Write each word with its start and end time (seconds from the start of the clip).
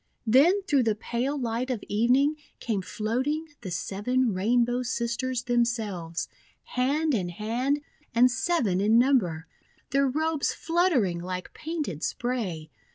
Then 0.25 0.63
through 0.63 0.81
the 0.81 0.95
pale 0.95 1.37
light 1.37 1.69
of 1.69 1.83
evening 1.87 2.35
came 2.59 2.81
floating 2.81 3.49
the 3.61 3.69
Seven 3.69 4.33
Rainbow 4.33 4.81
Sisters 4.81 5.43
themselves, 5.43 6.27
hand 6.63 7.13
in 7.13 7.29
hand 7.29 7.81
and 8.15 8.31
seven 8.31 8.81
in 8.81 8.97
number, 8.97 9.45
their 9.91 10.07
robes 10.07 10.55
fluttering 10.55 11.19
like 11.19 11.53
painted 11.53 12.01
spray. 12.01 12.71